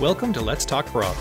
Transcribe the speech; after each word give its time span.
Welcome 0.00 0.32
to 0.34 0.40
Let's 0.40 0.64
Talk 0.64 0.92
Brock. 0.92 1.16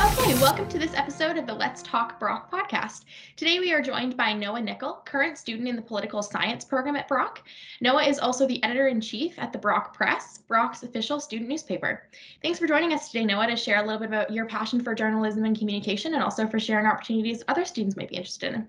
Okay, 0.00 0.34
welcome 0.40 0.68
to 0.68 0.80
this 0.80 0.92
episode 0.94 1.36
of 1.36 1.46
the 1.46 1.54
Let's 1.54 1.80
Talk 1.80 2.18
Brock 2.18 2.50
podcast. 2.50 3.04
Today 3.36 3.60
we 3.60 3.72
are 3.72 3.80
joined 3.80 4.16
by 4.16 4.32
Noah 4.32 4.60
Nickel, 4.60 5.02
current 5.04 5.38
student 5.38 5.68
in 5.68 5.76
the 5.76 5.82
political 5.82 6.24
science 6.24 6.64
program 6.64 6.96
at 6.96 7.06
Brock. 7.06 7.46
Noah 7.80 8.02
is 8.02 8.18
also 8.18 8.48
the 8.48 8.60
editor 8.64 8.88
in 8.88 9.00
chief 9.00 9.38
at 9.38 9.52
the 9.52 9.60
Brock 9.60 9.94
Press, 9.94 10.38
Brock's 10.38 10.82
official 10.82 11.20
student 11.20 11.48
newspaper. 11.48 12.08
Thanks 12.42 12.58
for 12.58 12.66
joining 12.66 12.92
us 12.92 13.12
today, 13.12 13.26
Noah, 13.26 13.46
to 13.46 13.54
share 13.54 13.80
a 13.80 13.86
little 13.86 14.00
bit 14.00 14.08
about 14.08 14.32
your 14.32 14.46
passion 14.46 14.82
for 14.82 14.92
journalism 14.92 15.44
and 15.44 15.56
communication 15.56 16.14
and 16.14 16.22
also 16.24 16.48
for 16.48 16.58
sharing 16.58 16.86
opportunities 16.86 17.44
other 17.46 17.64
students 17.64 17.96
might 17.96 18.08
be 18.08 18.16
interested 18.16 18.54
in. 18.54 18.66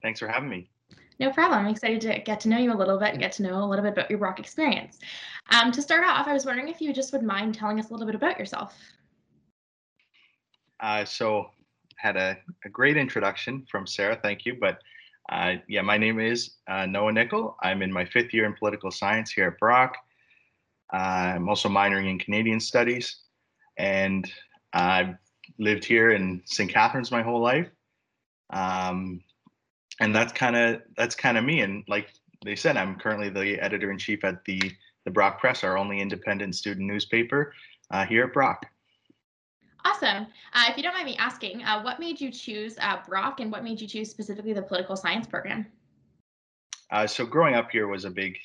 Thanks 0.00 0.20
for 0.20 0.28
having 0.28 0.48
me. 0.48 0.70
No 1.20 1.30
problem. 1.30 1.60
I'm 1.60 1.70
excited 1.70 2.00
to 2.00 2.18
get 2.20 2.40
to 2.40 2.48
know 2.48 2.56
you 2.56 2.72
a 2.72 2.74
little 2.74 2.98
bit 2.98 3.10
and 3.10 3.18
get 3.18 3.32
to 3.32 3.42
know 3.42 3.62
a 3.62 3.66
little 3.66 3.84
bit 3.84 3.92
about 3.92 4.08
your 4.08 4.18
Brock 4.18 4.40
experience. 4.40 4.98
Um, 5.50 5.70
to 5.70 5.82
start 5.82 6.02
off, 6.02 6.26
I 6.26 6.32
was 6.32 6.46
wondering 6.46 6.68
if 6.68 6.80
you 6.80 6.94
just 6.94 7.12
would 7.12 7.22
mind 7.22 7.54
telling 7.54 7.78
us 7.78 7.90
a 7.90 7.92
little 7.92 8.06
bit 8.06 8.14
about 8.14 8.38
yourself. 8.38 8.74
Uh, 10.80 11.04
so, 11.04 11.50
had 11.96 12.16
a, 12.16 12.38
a, 12.64 12.70
great 12.70 12.96
introduction 12.96 13.66
from 13.70 13.86
Sarah. 13.86 14.18
Thank 14.22 14.46
you. 14.46 14.56
But 14.58 14.78
uh, 15.30 15.56
yeah, 15.68 15.82
my 15.82 15.98
name 15.98 16.18
is 16.18 16.52
uh, 16.66 16.86
Noah 16.86 17.12
Nickel. 17.12 17.54
I'm 17.62 17.82
in 17.82 17.92
my 17.92 18.06
fifth 18.06 18.32
year 18.32 18.46
in 18.46 18.54
political 18.54 18.90
science 18.90 19.30
here 19.30 19.48
at 19.48 19.58
Brock. 19.58 19.98
I'm 20.90 21.50
also 21.50 21.68
minoring 21.68 22.08
in 22.08 22.18
Canadian 22.18 22.60
studies, 22.60 23.16
and 23.76 24.30
I've 24.72 25.16
lived 25.58 25.84
here 25.84 26.12
in 26.12 26.40
St. 26.46 26.72
Catharines 26.72 27.10
my 27.10 27.20
whole 27.20 27.42
life. 27.42 27.68
Um, 28.48 29.20
and 30.00 30.14
that's 30.14 30.32
kind 30.32 30.56
of 30.56 30.82
that's 30.96 31.14
kind 31.14 31.38
of 31.38 31.44
me. 31.44 31.60
And 31.60 31.84
like 31.86 32.12
they 32.44 32.56
said, 32.56 32.76
I'm 32.76 32.96
currently 32.96 33.28
the 33.28 33.60
editor 33.60 33.90
in 33.90 33.98
chief 33.98 34.24
at 34.24 34.44
the 34.44 34.72
the 35.04 35.10
Brock 35.10 35.40
Press, 35.40 35.62
our 35.62 35.78
only 35.78 36.00
independent 36.00 36.54
student 36.56 36.86
newspaper 36.86 37.54
uh, 37.90 38.04
here 38.04 38.24
at 38.24 38.32
Brock. 38.32 38.66
Awesome. 39.84 40.26
Uh, 40.52 40.64
if 40.68 40.76
you 40.76 40.82
don't 40.82 40.92
mind 40.92 41.06
me 41.06 41.16
asking, 41.16 41.62
uh, 41.62 41.80
what 41.82 41.98
made 41.98 42.20
you 42.20 42.30
choose 42.30 42.76
uh, 42.80 42.98
Brock 43.08 43.40
and 43.40 43.50
what 43.50 43.64
made 43.64 43.80
you 43.80 43.86
choose 43.88 44.10
specifically 44.10 44.52
the 44.52 44.60
political 44.60 44.94
science 44.94 45.26
program? 45.26 45.64
Uh, 46.90 47.06
so 47.06 47.24
growing 47.24 47.54
up 47.54 47.70
here 47.70 47.86
was 47.86 48.04
a 48.04 48.10
big, 48.10 48.36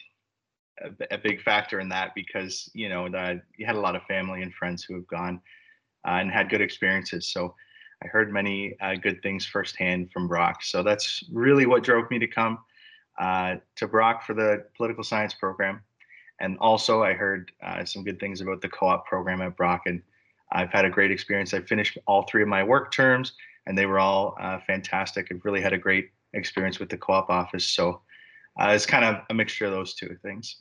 a, 0.81 1.15
a, 1.15 1.17
big 1.17 1.41
factor 1.41 1.81
in 1.81 1.89
that 1.89 2.15
because 2.15 2.69
you 2.73 2.87
know 2.87 3.09
that 3.09 3.43
you 3.57 3.65
had 3.65 3.75
a 3.75 3.79
lot 3.79 3.95
of 3.95 4.03
family 4.03 4.43
and 4.43 4.53
friends 4.53 4.83
who 4.83 4.93
have 4.93 5.07
gone 5.07 5.41
uh, 6.07 6.11
and 6.11 6.31
had 6.31 6.49
good 6.49 6.61
experiences. 6.61 7.27
So 7.33 7.53
I 8.05 8.07
heard 8.07 8.31
many 8.31 8.75
uh, 8.81 8.95
good 8.95 9.23
things 9.23 9.47
firsthand 9.47 10.11
from 10.11 10.27
Brock. 10.27 10.63
So 10.63 10.83
that's 10.83 11.23
really 11.31 11.65
what 11.65 11.83
drove 11.83 12.09
me 12.11 12.19
to 12.19 12.27
come 12.27 12.59
uh, 13.19 13.55
to 13.77 13.87
Brock 13.87 14.23
for 14.23 14.35
the 14.35 14.65
political 14.77 15.03
science 15.03 15.33
program. 15.33 15.81
And 16.39 16.57
also, 16.59 17.01
I 17.01 17.13
heard 17.13 17.51
uh, 17.63 17.83
some 17.83 18.03
good 18.03 18.19
things 18.19 18.41
about 18.41 18.61
the 18.61 18.69
co 18.69 18.87
op 18.87 19.07
program 19.07 19.41
at 19.41 19.57
Brock. 19.57 19.83
And 19.87 20.03
I've 20.51 20.71
had 20.71 20.85
a 20.85 20.89
great 20.89 21.09
experience. 21.09 21.53
I 21.53 21.61
finished 21.61 21.97
all 22.05 22.23
three 22.23 22.43
of 22.43 22.47
my 22.47 22.63
work 22.63 22.91
terms, 22.91 23.33
and 23.65 23.75
they 23.77 23.87
were 23.87 23.99
all 23.99 24.37
uh, 24.39 24.59
fantastic. 24.67 25.29
I've 25.31 25.43
really 25.43 25.61
had 25.61 25.73
a 25.73 25.77
great 25.77 26.11
experience 26.33 26.77
with 26.77 26.89
the 26.89 26.97
co 26.97 27.13
op 27.13 27.29
office. 27.29 27.65
So 27.65 28.01
uh, 28.59 28.67
it's 28.69 28.85
kind 28.85 29.05
of 29.05 29.23
a 29.29 29.33
mixture 29.33 29.65
of 29.65 29.71
those 29.71 29.95
two 29.95 30.15
things. 30.21 30.57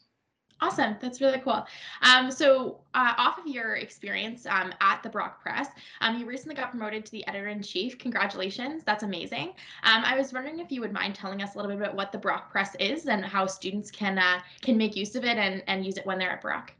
Awesome. 0.64 0.96
That's 0.98 1.20
really 1.20 1.40
cool. 1.40 1.66
Um, 2.00 2.30
so, 2.30 2.78
uh, 2.94 3.12
off 3.18 3.38
of 3.38 3.46
your 3.46 3.74
experience 3.74 4.46
um, 4.46 4.72
at 4.80 5.02
the 5.02 5.10
Brock 5.10 5.42
Press, 5.42 5.68
um, 6.00 6.16
you 6.16 6.24
recently 6.24 6.54
got 6.54 6.70
promoted 6.70 7.04
to 7.04 7.12
the 7.12 7.26
editor 7.26 7.48
in 7.48 7.62
chief. 7.62 7.98
Congratulations. 7.98 8.82
That's 8.82 9.02
amazing. 9.02 9.48
Um, 9.82 10.02
I 10.06 10.16
was 10.16 10.32
wondering 10.32 10.60
if 10.60 10.72
you 10.72 10.80
would 10.80 10.92
mind 10.92 11.16
telling 11.16 11.42
us 11.42 11.54
a 11.54 11.58
little 11.58 11.70
bit 11.70 11.82
about 11.82 11.94
what 11.94 12.12
the 12.12 12.18
Brock 12.18 12.50
Press 12.50 12.74
is 12.80 13.08
and 13.08 13.22
how 13.22 13.44
students 13.44 13.90
can 13.90 14.18
uh, 14.18 14.40
can 14.62 14.78
make 14.78 14.96
use 14.96 15.14
of 15.16 15.24
it 15.24 15.36
and, 15.36 15.62
and 15.66 15.84
use 15.84 15.98
it 15.98 16.06
when 16.06 16.18
they're 16.18 16.32
at 16.32 16.40
Brock. 16.40 16.72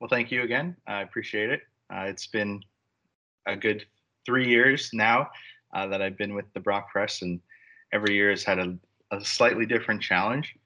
Well, 0.00 0.08
thank 0.08 0.32
you 0.32 0.42
again. 0.42 0.76
I 0.88 1.02
appreciate 1.02 1.50
it. 1.50 1.60
Uh, 1.94 2.06
it's 2.08 2.26
been 2.26 2.60
a 3.46 3.54
good 3.54 3.86
three 4.26 4.48
years 4.48 4.90
now 4.92 5.30
uh, 5.74 5.86
that 5.86 6.02
I've 6.02 6.18
been 6.18 6.34
with 6.34 6.52
the 6.54 6.60
Brock 6.60 6.90
Press, 6.90 7.22
and 7.22 7.40
every 7.92 8.16
year 8.16 8.30
has 8.30 8.42
had 8.42 8.58
a, 8.58 8.76
a 9.12 9.24
slightly 9.24 9.64
different 9.64 10.02
challenge 10.02 10.56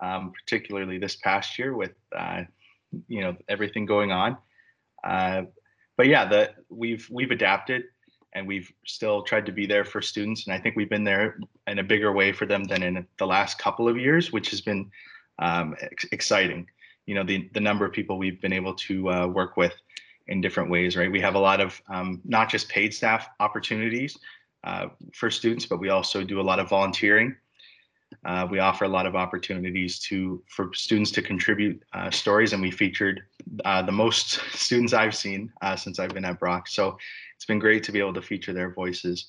um, 0.00 0.32
particularly 0.32 0.98
this 0.98 1.16
past 1.16 1.58
year 1.58 1.76
with 1.76 1.92
uh, 2.16 2.42
you 3.06 3.20
know 3.20 3.36
everything 3.48 3.86
going 3.86 4.12
on. 4.12 4.36
Uh, 5.04 5.42
but 5.96 6.06
yeah, 6.06 6.24
the 6.24 6.54
we've 6.68 7.08
we've 7.10 7.30
adapted 7.30 7.84
and 8.34 8.46
we've 8.46 8.70
still 8.86 9.22
tried 9.22 9.46
to 9.46 9.52
be 9.52 9.66
there 9.66 9.84
for 9.84 10.02
students, 10.02 10.46
and 10.46 10.54
I 10.54 10.60
think 10.60 10.76
we've 10.76 10.90
been 10.90 11.04
there 11.04 11.38
in 11.66 11.78
a 11.78 11.82
bigger 11.82 12.12
way 12.12 12.32
for 12.32 12.46
them 12.46 12.64
than 12.64 12.82
in 12.82 13.06
the 13.18 13.26
last 13.26 13.58
couple 13.58 13.88
of 13.88 13.96
years, 13.96 14.32
which 14.32 14.50
has 14.50 14.60
been 14.60 14.90
um, 15.38 15.74
ex- 15.80 16.06
exciting. 16.12 16.66
You 17.06 17.14
know, 17.14 17.24
the 17.24 17.48
the 17.54 17.60
number 17.60 17.84
of 17.84 17.92
people 17.92 18.18
we've 18.18 18.40
been 18.40 18.52
able 18.52 18.74
to 18.74 19.10
uh, 19.10 19.26
work 19.26 19.56
with 19.56 19.74
in 20.28 20.40
different 20.40 20.70
ways, 20.70 20.96
right? 20.96 21.10
We 21.10 21.20
have 21.20 21.34
a 21.34 21.38
lot 21.38 21.60
of 21.60 21.80
um, 21.88 22.20
not 22.24 22.50
just 22.50 22.68
paid 22.68 22.92
staff 22.92 23.28
opportunities 23.40 24.16
uh, 24.64 24.88
for 25.14 25.30
students, 25.30 25.64
but 25.66 25.80
we 25.80 25.88
also 25.88 26.22
do 26.22 26.40
a 26.40 26.42
lot 26.42 26.60
of 26.60 26.68
volunteering 26.68 27.34
uh, 28.24 28.46
we 28.50 28.58
offer 28.58 28.84
a 28.84 28.88
lot 28.88 29.06
of 29.06 29.14
opportunities 29.14 29.98
to 29.98 30.42
for 30.48 30.72
students 30.74 31.10
to 31.12 31.22
contribute 31.22 31.82
uh, 31.92 32.10
stories, 32.10 32.52
and 32.52 32.62
we 32.62 32.70
featured 32.70 33.22
uh, 33.64 33.82
the 33.82 33.92
most 33.92 34.40
students 34.52 34.92
I've 34.92 35.14
seen 35.14 35.52
uh, 35.62 35.76
since 35.76 35.98
I've 35.98 36.14
been 36.14 36.24
at 36.24 36.38
Brock. 36.38 36.68
So 36.68 36.98
it's 37.36 37.44
been 37.44 37.58
great 37.58 37.82
to 37.84 37.92
be 37.92 37.98
able 37.98 38.14
to 38.14 38.22
feature 38.22 38.52
their 38.52 38.72
voices 38.72 39.26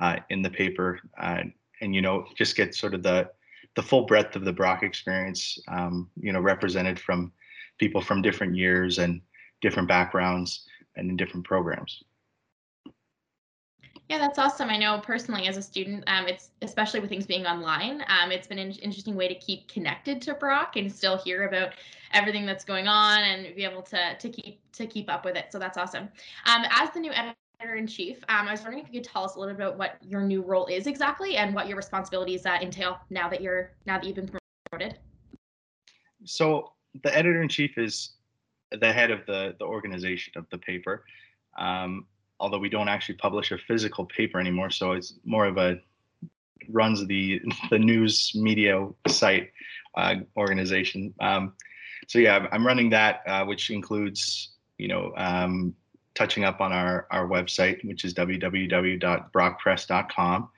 uh, 0.00 0.16
in 0.30 0.42
the 0.42 0.50
paper, 0.50 1.00
uh, 1.20 1.42
and 1.80 1.94
you 1.94 2.02
know 2.02 2.26
just 2.36 2.56
get 2.56 2.74
sort 2.74 2.94
of 2.94 3.02
the 3.02 3.30
the 3.74 3.82
full 3.82 4.04
breadth 4.04 4.36
of 4.36 4.44
the 4.44 4.52
Brock 4.52 4.82
experience, 4.82 5.58
um, 5.68 6.10
you 6.20 6.32
know, 6.32 6.40
represented 6.40 6.98
from 6.98 7.32
people 7.78 8.02
from 8.02 8.22
different 8.22 8.54
years 8.54 8.98
and 8.98 9.20
different 9.60 9.88
backgrounds 9.88 10.66
and 10.96 11.08
in 11.08 11.16
different 11.16 11.46
programs. 11.46 12.02
Yeah, 14.12 14.18
that's 14.18 14.38
awesome. 14.38 14.68
I 14.68 14.76
know 14.76 15.00
personally 15.02 15.48
as 15.48 15.56
a 15.56 15.62
student, 15.62 16.04
um, 16.06 16.28
it's 16.28 16.50
especially 16.60 17.00
with 17.00 17.08
things 17.08 17.24
being 17.24 17.46
online, 17.46 18.04
um, 18.08 18.30
it's 18.30 18.46
been 18.46 18.58
an 18.58 18.72
interesting 18.72 19.14
way 19.14 19.26
to 19.26 19.34
keep 19.34 19.66
connected 19.68 20.20
to 20.20 20.34
Brock 20.34 20.76
and 20.76 20.92
still 20.92 21.16
hear 21.16 21.48
about 21.48 21.70
everything 22.12 22.44
that's 22.44 22.62
going 22.62 22.86
on 22.86 23.20
and 23.20 23.56
be 23.56 23.64
able 23.64 23.80
to 23.80 24.14
to 24.18 24.28
keep 24.28 24.60
to 24.72 24.86
keep 24.86 25.10
up 25.10 25.24
with 25.24 25.34
it. 25.34 25.46
So 25.48 25.58
that's 25.58 25.78
awesome. 25.78 26.10
Um, 26.44 26.62
as 26.78 26.90
the 26.90 27.00
new 27.00 27.10
editor 27.10 27.76
in 27.76 27.86
chief, 27.86 28.18
um, 28.28 28.48
I 28.48 28.50
was 28.50 28.60
wondering 28.60 28.84
if 28.84 28.92
you 28.92 29.00
could 29.00 29.10
tell 29.10 29.24
us 29.24 29.36
a 29.36 29.40
little 29.40 29.54
bit 29.54 29.64
about 29.64 29.78
what 29.78 29.96
your 30.02 30.20
new 30.20 30.42
role 30.42 30.66
is 30.66 30.86
exactly 30.86 31.38
and 31.38 31.54
what 31.54 31.66
your 31.66 31.78
responsibilities 31.78 32.44
uh, 32.44 32.58
entail 32.60 32.98
now 33.08 33.30
that 33.30 33.40
you're 33.40 33.70
now 33.86 33.96
that 33.96 34.04
you've 34.04 34.16
been 34.16 34.30
promoted. 34.70 34.98
So 36.24 36.72
the 37.02 37.16
editor 37.16 37.40
in 37.40 37.48
chief 37.48 37.78
is 37.78 38.10
the 38.78 38.92
head 38.92 39.10
of 39.10 39.24
the 39.24 39.56
the 39.58 39.64
organization 39.64 40.34
of 40.36 40.44
the 40.50 40.58
paper. 40.58 41.02
Um, 41.56 42.06
although 42.42 42.58
we 42.58 42.68
don't 42.68 42.88
actually 42.88 43.14
publish 43.14 43.52
a 43.52 43.56
physical 43.56 44.04
paper 44.04 44.38
anymore, 44.40 44.68
so 44.68 44.92
it's 44.92 45.14
more 45.24 45.46
of 45.46 45.56
a 45.56 45.80
runs 46.68 47.06
the 47.06 47.40
the 47.70 47.78
news 47.78 48.32
media 48.34 48.86
site 49.08 49.50
uh, 49.96 50.16
organization. 50.36 51.14
Um, 51.20 51.54
so 52.08 52.18
yeah, 52.18 52.46
I'm 52.52 52.66
running 52.66 52.90
that, 52.90 53.22
uh, 53.26 53.44
which 53.44 53.70
includes 53.70 54.50
you 54.76 54.88
know 54.88 55.14
um, 55.16 55.74
touching 56.14 56.44
up 56.44 56.60
on 56.60 56.72
our 56.72 57.06
our 57.10 57.26
website, 57.28 57.82
which 57.84 58.04
is 58.04 58.12
www.brockpress.com, 58.12 60.48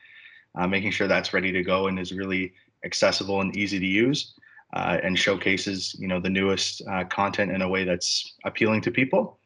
uh, 0.55 0.66
making 0.66 0.91
sure 0.91 1.06
that's 1.06 1.34
ready 1.34 1.53
to 1.53 1.62
go 1.62 1.89
and 1.89 2.01
is 2.01 2.12
really 2.12 2.55
accessible 2.84 3.43
and 3.43 3.55
easy 3.56 3.78
to 3.78 3.87
use, 3.87 4.33
uh, 4.72 4.97
and 5.03 5.19
showcases 5.19 5.95
you 5.99 6.09
know 6.09 6.19
the 6.19 6.31
newest 6.31 6.81
uh, 6.91 7.05
content 7.05 7.53
in 7.53 7.61
a 7.61 7.69
way 7.69 7.84
that's 7.84 8.37
appealing 8.45 8.81
to 8.81 8.91
people. 8.91 9.39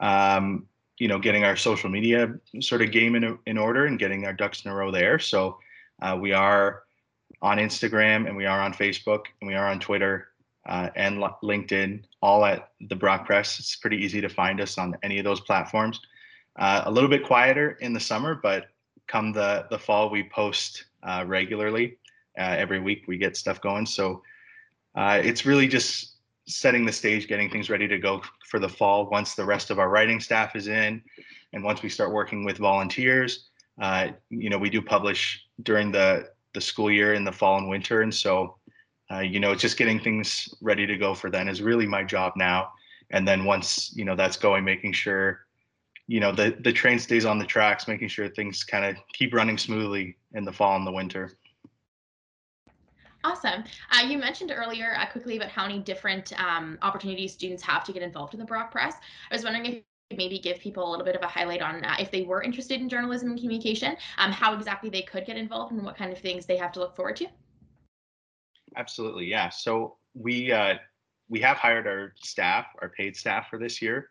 Um, 0.00 0.66
you 0.98 1.08
know, 1.08 1.18
getting 1.18 1.44
our 1.44 1.56
social 1.56 1.88
media 1.88 2.34
sort 2.60 2.82
of 2.82 2.90
game 2.90 3.14
in, 3.14 3.38
in 3.46 3.58
order 3.58 3.86
and 3.86 3.98
getting 3.98 4.24
our 4.26 4.32
ducks 4.32 4.64
in 4.64 4.70
a 4.70 4.74
row 4.74 4.90
there. 4.90 5.18
So 5.18 5.58
uh, 6.02 6.16
we 6.20 6.32
are 6.32 6.82
on 7.42 7.58
Instagram 7.58 8.26
and 8.26 8.36
we 8.36 8.46
are 8.46 8.60
on 8.60 8.72
Facebook 8.72 9.26
and 9.40 9.48
we 9.48 9.54
are 9.54 9.68
on 9.68 9.78
Twitter 9.78 10.28
uh, 10.68 10.90
and 10.96 11.18
LinkedIn, 11.42 12.02
all 12.20 12.44
at 12.44 12.70
the 12.88 12.96
Brock 12.96 13.26
Press. 13.26 13.58
It's 13.58 13.76
pretty 13.76 13.96
easy 13.98 14.20
to 14.20 14.28
find 14.28 14.60
us 14.60 14.76
on 14.76 14.96
any 15.02 15.18
of 15.18 15.24
those 15.24 15.40
platforms. 15.40 16.00
Uh, 16.58 16.82
a 16.84 16.90
little 16.90 17.08
bit 17.08 17.24
quieter 17.24 17.78
in 17.80 17.92
the 17.92 18.00
summer, 18.00 18.34
but 18.34 18.66
come 19.06 19.32
the 19.32 19.66
the 19.70 19.78
fall, 19.78 20.10
we 20.10 20.24
post 20.24 20.84
uh, 21.02 21.24
regularly. 21.26 21.96
Uh, 22.38 22.54
every 22.58 22.80
week 22.80 23.04
we 23.06 23.16
get 23.16 23.36
stuff 23.36 23.60
going. 23.60 23.86
So 23.86 24.22
uh, 24.94 25.20
it's 25.22 25.46
really 25.46 25.68
just 25.68 26.16
setting 26.46 26.84
the 26.84 26.92
stage, 26.92 27.28
getting 27.28 27.50
things 27.50 27.70
ready 27.70 27.88
to 27.88 27.98
go 27.98 28.22
for 28.48 28.58
the 28.58 28.68
fall 28.68 29.08
once 29.10 29.34
the 29.34 29.44
rest 29.44 29.70
of 29.70 29.78
our 29.78 29.88
writing 29.88 30.20
staff 30.20 30.56
is 30.56 30.68
in, 30.68 31.02
and 31.52 31.62
once 31.62 31.82
we 31.82 31.88
start 31.88 32.12
working 32.12 32.44
with 32.44 32.58
volunteers. 32.58 33.48
Uh, 33.80 34.08
you 34.30 34.50
know, 34.50 34.58
we 34.58 34.70
do 34.70 34.82
publish 34.82 35.44
during 35.62 35.92
the 35.92 36.28
the 36.54 36.60
school 36.60 36.90
year 36.90 37.14
in 37.14 37.24
the 37.24 37.32
fall 37.32 37.58
and 37.58 37.68
winter, 37.68 38.02
and 38.02 38.14
so 38.14 38.58
uh, 39.10 39.20
you 39.20 39.40
know, 39.40 39.52
it's 39.52 39.62
just 39.62 39.78
getting 39.78 39.98
things 39.98 40.54
ready 40.60 40.86
to 40.86 40.96
go 40.96 41.14
for 41.14 41.30
then 41.30 41.48
is 41.48 41.62
really 41.62 41.86
my 41.86 42.04
job 42.04 42.32
now. 42.36 42.70
And 43.10 43.26
then 43.26 43.44
once 43.44 43.92
you 43.96 44.04
know 44.04 44.14
that's 44.14 44.36
going, 44.36 44.64
making 44.64 44.92
sure 44.92 45.46
you 46.06 46.20
know 46.20 46.32
the 46.32 46.56
the 46.60 46.72
train 46.72 46.98
stays 46.98 47.24
on 47.24 47.38
the 47.38 47.46
tracks, 47.46 47.88
making 47.88 48.08
sure 48.08 48.28
things 48.28 48.64
kind 48.64 48.84
of 48.84 48.96
keep 49.14 49.32
running 49.32 49.56
smoothly 49.56 50.16
in 50.34 50.44
the 50.44 50.52
fall 50.52 50.76
and 50.76 50.86
the 50.86 50.92
winter. 50.92 51.37
Awesome. 53.24 53.64
Uh, 53.90 54.06
you 54.06 54.16
mentioned 54.16 54.52
earlier 54.54 54.94
uh, 54.96 55.06
quickly 55.06 55.36
about 55.36 55.48
how 55.48 55.66
many 55.66 55.80
different 55.80 56.38
um, 56.40 56.78
opportunities 56.82 57.32
students 57.32 57.62
have 57.64 57.84
to 57.84 57.92
get 57.92 58.02
involved 58.02 58.34
in 58.34 58.40
the 58.40 58.46
Brock 58.46 58.70
Press. 58.70 58.94
I 59.30 59.34
was 59.34 59.44
wondering 59.44 59.66
if 59.66 59.74
you 59.74 59.82
could 60.10 60.18
maybe 60.18 60.38
give 60.38 60.60
people 60.60 60.88
a 60.88 60.90
little 60.90 61.04
bit 61.04 61.16
of 61.16 61.22
a 61.22 61.26
highlight 61.26 61.60
on 61.60 61.84
uh, 61.84 61.96
if 61.98 62.12
they 62.12 62.22
were 62.22 62.42
interested 62.42 62.80
in 62.80 62.88
journalism 62.88 63.30
and 63.30 63.38
communication, 63.38 63.96
um, 64.18 64.30
how 64.30 64.54
exactly 64.54 64.88
they 64.88 65.02
could 65.02 65.26
get 65.26 65.36
involved 65.36 65.72
and 65.72 65.84
what 65.84 65.96
kind 65.96 66.12
of 66.12 66.18
things 66.18 66.46
they 66.46 66.56
have 66.56 66.70
to 66.72 66.80
look 66.80 66.94
forward 66.94 67.16
to. 67.16 67.26
Absolutely, 68.76 69.26
yeah. 69.26 69.48
So 69.48 69.96
we 70.14 70.52
uh, 70.52 70.74
we 71.28 71.40
have 71.40 71.56
hired 71.56 71.86
our 71.86 72.14
staff, 72.22 72.66
our 72.80 72.88
paid 72.88 73.16
staff 73.16 73.48
for 73.50 73.58
this 73.58 73.82
year. 73.82 74.10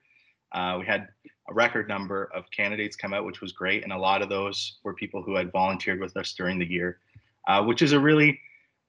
Uh, 0.52 0.78
we 0.80 0.86
had 0.86 1.08
a 1.50 1.54
record 1.54 1.88
number 1.88 2.30
of 2.34 2.44
candidates 2.52 2.96
come 2.96 3.14
out, 3.14 3.26
which 3.26 3.40
was 3.40 3.54
great, 3.54 3.84
and 3.84 3.94
a 3.94 3.98
lot 3.98 4.22
of 4.22 4.28
those 4.28 4.80
were 4.84 4.94
people 4.94 5.22
who 5.22 5.36
had 5.36 5.52
volunteered 5.52 6.00
with 6.00 6.16
us 6.18 6.34
during 6.34 6.60
the 6.60 6.70
year, 6.70 7.00
uh, 7.48 7.64
which 7.64 7.82
is 7.82 7.94
a 7.94 8.00
really 8.00 8.40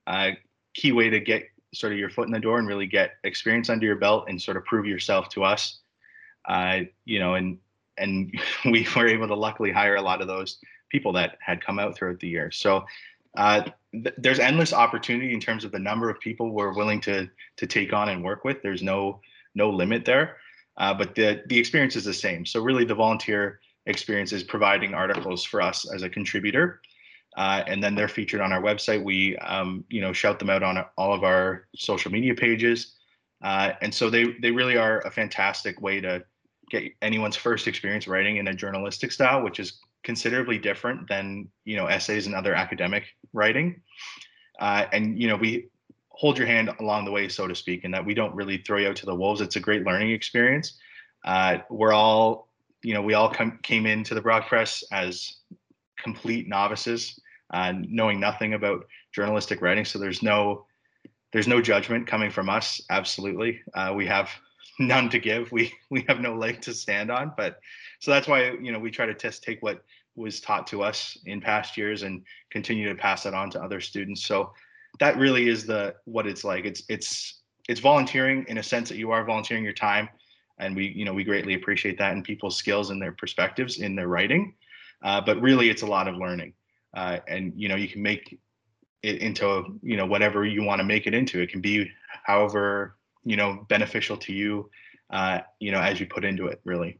uh, 0.08 0.30
key 0.74 0.92
way 0.92 1.10
to 1.10 1.20
get 1.20 1.44
sort 1.74 1.92
of 1.92 1.98
your 1.98 2.08
foot 2.08 2.26
in 2.26 2.32
the 2.32 2.40
door 2.40 2.58
and 2.58 2.66
really 2.66 2.86
get 2.86 3.16
experience 3.24 3.68
under 3.68 3.84
your 3.84 3.96
belt 3.96 4.24
and 4.28 4.40
sort 4.40 4.56
of 4.56 4.64
prove 4.64 4.86
yourself 4.86 5.28
to 5.28 5.44
us. 5.44 5.80
Uh, 6.48 6.80
you 7.04 7.20
know, 7.20 7.34
and 7.34 7.58
and 7.98 8.32
we 8.64 8.86
were 8.96 9.06
able 9.06 9.28
to 9.28 9.34
luckily 9.34 9.70
hire 9.70 9.96
a 9.96 10.02
lot 10.02 10.20
of 10.20 10.26
those 10.26 10.58
people 10.88 11.12
that 11.12 11.36
had 11.40 11.64
come 11.64 11.78
out 11.78 11.94
throughout 11.94 12.18
the 12.20 12.28
year. 12.28 12.50
So 12.50 12.84
uh, 13.36 13.64
th- 13.92 14.14
there's 14.16 14.38
endless 14.38 14.72
opportunity 14.72 15.34
in 15.34 15.40
terms 15.40 15.64
of 15.64 15.72
the 15.72 15.78
number 15.78 16.08
of 16.08 16.18
people 16.20 16.50
we're 16.50 16.74
willing 16.74 17.00
to 17.02 17.28
to 17.56 17.66
take 17.66 17.92
on 17.92 18.08
and 18.08 18.24
work 18.24 18.44
with. 18.44 18.62
There's 18.62 18.82
no 18.82 19.20
no 19.54 19.68
limit 19.68 20.04
there, 20.04 20.38
uh, 20.78 20.94
but 20.94 21.14
the 21.14 21.42
the 21.46 21.58
experience 21.58 21.96
is 21.96 22.04
the 22.04 22.14
same. 22.14 22.46
So 22.46 22.62
really, 22.62 22.84
the 22.84 22.94
volunteer 22.94 23.60
experience 23.84 24.32
is 24.32 24.42
providing 24.42 24.94
articles 24.94 25.44
for 25.44 25.60
us 25.60 25.90
as 25.92 26.02
a 26.02 26.08
contributor, 26.08 26.80
uh, 27.38 27.62
and 27.68 27.80
then 27.80 27.94
they're 27.94 28.08
featured 28.08 28.40
on 28.40 28.52
our 28.52 28.60
website. 28.60 29.02
We 29.02 29.36
um, 29.38 29.84
you 29.88 30.00
know 30.00 30.12
shout 30.12 30.40
them 30.40 30.50
out 30.50 30.64
on 30.64 30.84
all 30.98 31.14
of 31.14 31.22
our 31.22 31.68
social 31.76 32.10
media 32.10 32.34
pages, 32.34 32.96
uh, 33.42 33.72
and 33.80 33.94
so 33.94 34.10
they 34.10 34.34
they 34.42 34.50
really 34.50 34.76
are 34.76 34.98
a 35.06 35.10
fantastic 35.10 35.80
way 35.80 36.00
to 36.00 36.24
get 36.68 36.92
anyone's 37.00 37.36
first 37.36 37.68
experience 37.68 38.08
writing 38.08 38.38
in 38.38 38.48
a 38.48 38.54
journalistic 38.54 39.12
style, 39.12 39.42
which 39.42 39.60
is 39.60 39.78
considerably 40.02 40.58
different 40.58 41.08
than 41.08 41.48
you 41.64 41.76
know 41.76 41.86
essays 41.86 42.26
and 42.26 42.34
other 42.34 42.54
academic 42.54 43.04
writing. 43.32 43.80
Uh, 44.58 44.86
and 44.92 45.22
you 45.22 45.28
know 45.28 45.36
we 45.36 45.68
hold 46.08 46.36
your 46.36 46.48
hand 46.48 46.68
along 46.80 47.04
the 47.04 47.12
way, 47.12 47.28
so 47.28 47.46
to 47.46 47.54
speak, 47.54 47.84
and 47.84 47.94
that 47.94 48.04
we 48.04 48.14
don't 48.14 48.34
really 48.34 48.58
throw 48.58 48.78
you 48.78 48.88
out 48.88 48.96
to 48.96 49.06
the 49.06 49.14
wolves. 49.14 49.40
It's 49.40 49.54
a 49.54 49.60
great 49.60 49.84
learning 49.84 50.10
experience. 50.10 50.76
Uh, 51.24 51.58
we're 51.70 51.92
all 51.92 52.48
you 52.82 52.94
know 52.94 53.02
we 53.02 53.14
all 53.14 53.32
come, 53.32 53.60
came 53.62 53.86
into 53.86 54.16
the 54.16 54.20
Brock 54.20 54.48
Press 54.48 54.82
as 54.90 55.36
complete 55.96 56.48
novices, 56.48 57.20
uh, 57.50 57.72
knowing 57.76 58.20
nothing 58.20 58.54
about 58.54 58.86
journalistic 59.12 59.62
writing. 59.62 59.84
So 59.84 59.98
there's 59.98 60.22
no 60.22 60.66
there's 61.32 61.48
no 61.48 61.60
judgment 61.60 62.06
coming 62.06 62.30
from 62.30 62.48
us. 62.48 62.80
Absolutely, 62.90 63.60
uh, 63.74 63.92
we 63.94 64.06
have 64.06 64.30
none 64.78 65.08
to 65.10 65.18
give. 65.18 65.50
We 65.52 65.72
we 65.90 66.04
have 66.08 66.20
no 66.20 66.34
leg 66.34 66.60
to 66.62 66.74
stand 66.74 67.10
on. 67.10 67.32
But 67.36 67.60
so 68.00 68.10
that's 68.10 68.28
why 68.28 68.52
you 68.52 68.72
know 68.72 68.78
we 68.78 68.90
try 68.90 69.06
to 69.06 69.14
test 69.14 69.42
take 69.42 69.62
what 69.62 69.82
was 70.16 70.40
taught 70.40 70.66
to 70.66 70.82
us 70.82 71.16
in 71.26 71.40
past 71.40 71.76
years 71.76 72.02
and 72.02 72.22
continue 72.50 72.88
to 72.88 72.94
pass 72.94 73.22
that 73.22 73.34
on 73.34 73.50
to 73.50 73.62
other 73.62 73.80
students. 73.80 74.24
So 74.24 74.52
that 74.98 75.16
really 75.16 75.48
is 75.48 75.64
the 75.64 75.94
what 76.04 76.26
it's 76.26 76.44
like. 76.44 76.64
It's 76.64 76.82
it's 76.88 77.40
it's 77.68 77.80
volunteering 77.80 78.44
in 78.48 78.58
a 78.58 78.62
sense 78.62 78.88
that 78.88 78.96
you 78.96 79.10
are 79.10 79.24
volunteering 79.24 79.64
your 79.64 79.72
time, 79.72 80.08
and 80.58 80.74
we 80.74 80.88
you 80.88 81.04
know 81.04 81.14
we 81.14 81.24
greatly 81.24 81.54
appreciate 81.54 81.98
that 81.98 82.12
and 82.12 82.24
people's 82.24 82.56
skills 82.56 82.90
and 82.90 83.00
their 83.00 83.12
perspectives 83.12 83.78
in 83.78 83.94
their 83.94 84.08
writing. 84.08 84.54
Uh, 85.02 85.20
but 85.20 85.40
really, 85.40 85.70
it's 85.70 85.82
a 85.82 85.86
lot 85.86 86.08
of 86.08 86.16
learning, 86.16 86.52
uh, 86.94 87.18
and 87.28 87.52
you 87.56 87.68
know 87.68 87.76
you 87.76 87.88
can 87.88 88.02
make 88.02 88.38
it 89.02 89.20
into 89.20 89.78
you 89.82 89.96
know 89.96 90.06
whatever 90.06 90.44
you 90.44 90.62
want 90.62 90.80
to 90.80 90.84
make 90.84 91.06
it 91.06 91.14
into. 91.14 91.40
It 91.40 91.50
can 91.50 91.60
be 91.60 91.90
however 92.24 92.96
you 93.24 93.36
know 93.36 93.66
beneficial 93.68 94.16
to 94.16 94.32
you 94.32 94.70
uh, 95.10 95.40
you 95.60 95.72
know 95.72 95.80
as 95.80 96.00
you 96.00 96.06
put 96.06 96.24
into 96.24 96.46
it 96.46 96.60
really 96.64 96.98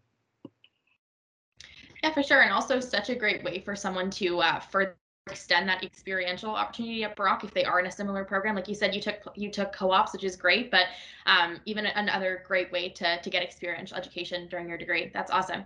yeah 2.03 2.13
for 2.13 2.23
sure 2.23 2.43
and 2.43 2.53
also 2.53 2.81
such 2.81 3.11
a 3.11 3.15
great 3.15 3.43
way 3.43 3.61
for 3.61 3.75
someone 3.75 4.11
to 4.11 4.41
uh, 4.41 4.61
further 4.61 4.95
extend 5.27 5.69
that 5.69 5.85
experiential 5.85 6.51
opportunity 6.55 7.05
at 7.05 7.15
Brock 7.15 7.45
if 7.45 7.53
they 7.53 7.65
are 7.65 7.81
in 7.81 7.87
a 7.87 7.91
similar 7.91 8.25
program. 8.25 8.55
Like 8.55 8.67
you 8.67 8.75
said, 8.75 8.95
you 8.95 9.01
took 9.01 9.17
you 9.35 9.51
took 9.51 9.73
co-ops, 9.73 10.13
which 10.13 10.25
is 10.25 10.37
great, 10.37 10.71
but 10.71 10.87
um, 11.27 11.61
even 11.67 11.85
another 11.87 12.43
great 12.47 12.73
way 12.73 12.89
to 12.91 13.21
to 13.21 13.31
get 13.31 13.43
experiential 13.43 13.97
education 13.97 14.49
during 14.49 14.69
your 14.69 14.79
degree. 14.79 15.11
That's 15.13 15.31
awesome. 15.31 15.65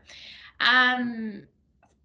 Um, 0.61 1.45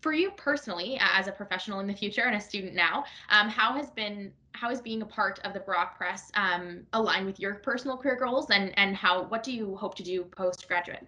for 0.08 0.14
you 0.14 0.32
personally, 0.38 0.98
as 1.02 1.28
a 1.28 1.34
professional 1.34 1.82
in 1.82 1.88
the 1.88 1.94
future 1.94 2.22
and 2.22 2.34
a 2.34 2.40
student 2.40 2.74
now, 2.74 3.04
um, 3.30 3.50
how 3.50 3.74
has 3.74 3.90
been 3.90 4.32
how 4.54 4.72
is 4.72 4.80
being 4.80 5.02
a 5.02 5.06
part 5.06 5.38
of 5.44 5.52
the 5.52 5.60
Brock 5.60 5.98
Press 5.98 6.32
um, 6.36 6.84
align 6.94 7.26
with 7.26 7.42
your 7.42 7.56
personal 7.56 7.98
career 7.98 8.16
goals, 8.16 8.50
and 8.50 8.72
and 8.80 8.96
how 8.96 9.24
what 9.24 9.44
do 9.44 9.52
you 9.52 9.76
hope 9.76 9.96
to 9.96 10.04
do 10.04 10.24
postgraduate? 10.24 11.06